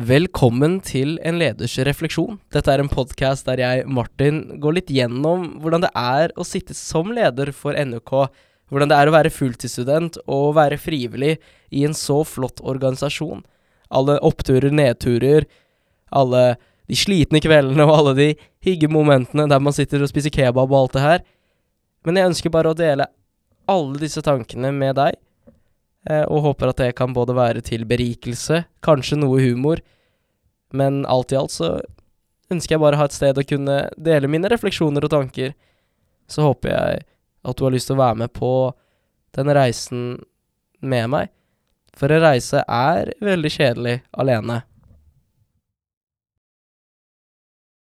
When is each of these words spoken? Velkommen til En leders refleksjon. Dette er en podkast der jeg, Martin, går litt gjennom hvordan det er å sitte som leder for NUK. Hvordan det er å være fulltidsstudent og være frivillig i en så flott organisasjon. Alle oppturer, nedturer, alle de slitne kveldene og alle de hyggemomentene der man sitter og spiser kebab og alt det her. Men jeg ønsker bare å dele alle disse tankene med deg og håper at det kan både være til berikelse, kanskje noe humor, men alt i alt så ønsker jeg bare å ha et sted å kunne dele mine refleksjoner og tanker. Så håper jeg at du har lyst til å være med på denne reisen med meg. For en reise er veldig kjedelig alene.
Velkommen 0.00 0.78
til 0.80 1.18
En 1.26 1.36
leders 1.36 1.74
refleksjon. 1.84 2.38
Dette 2.54 2.72
er 2.72 2.80
en 2.80 2.88
podkast 2.88 3.44
der 3.44 3.60
jeg, 3.60 3.82
Martin, 3.84 4.38
går 4.62 4.78
litt 4.78 4.92
gjennom 4.94 5.58
hvordan 5.60 5.82
det 5.84 5.90
er 5.98 6.32
å 6.40 6.46
sitte 6.46 6.72
som 6.78 7.10
leder 7.12 7.50
for 7.52 7.76
NUK. 7.76 8.12
Hvordan 8.72 8.88
det 8.88 8.96
er 8.96 9.10
å 9.10 9.12
være 9.12 9.32
fulltidsstudent 9.34 10.16
og 10.24 10.54
være 10.56 10.78
frivillig 10.80 11.34
i 11.74 11.84
en 11.84 11.96
så 11.98 12.22
flott 12.24 12.62
organisasjon. 12.64 13.42
Alle 13.92 14.16
oppturer, 14.24 14.72
nedturer, 14.72 15.44
alle 16.08 16.44
de 16.88 16.96
slitne 16.96 17.42
kveldene 17.44 17.84
og 17.84 17.96
alle 17.98 18.16
de 18.16 18.28
hyggemomentene 18.64 19.50
der 19.52 19.60
man 19.60 19.76
sitter 19.76 20.00
og 20.00 20.12
spiser 20.14 20.32
kebab 20.32 20.70
og 20.70 20.78
alt 20.78 20.96
det 20.96 21.04
her. 21.04 21.26
Men 22.08 22.16
jeg 22.16 22.32
ønsker 22.32 22.56
bare 22.56 22.72
å 22.72 22.78
dele 22.78 23.10
alle 23.68 24.00
disse 24.00 24.24
tankene 24.24 24.72
med 24.72 24.96
deg 25.02 25.20
og 26.08 26.38
håper 26.46 26.70
at 26.70 26.78
det 26.80 26.94
kan 26.96 27.12
både 27.12 27.34
være 27.36 27.60
til 27.60 27.82
berikelse, 27.84 28.62
kanskje 28.80 29.18
noe 29.20 29.42
humor, 29.42 29.82
men 30.72 31.02
alt 31.04 31.34
i 31.34 31.36
alt 31.36 31.52
så 31.52 31.74
ønsker 32.50 32.74
jeg 32.76 32.82
bare 32.82 32.96
å 32.98 33.02
ha 33.02 33.08
et 33.10 33.16
sted 33.16 33.38
å 33.38 33.46
kunne 33.46 33.76
dele 34.00 34.30
mine 34.30 34.50
refleksjoner 34.50 35.04
og 35.06 35.12
tanker. 35.12 35.52
Så 36.30 36.46
håper 36.46 36.72
jeg 36.72 37.04
at 37.46 37.58
du 37.58 37.66
har 37.66 37.74
lyst 37.74 37.90
til 37.90 37.98
å 37.98 38.02
være 38.02 38.22
med 38.22 38.32
på 38.36 38.52
denne 39.36 39.54
reisen 39.56 40.02
med 40.80 41.10
meg. 41.12 41.30
For 41.96 42.12
en 42.12 42.22
reise 42.22 42.62
er 42.64 43.12
veldig 43.22 43.52
kjedelig 43.52 43.96
alene. 44.22 44.60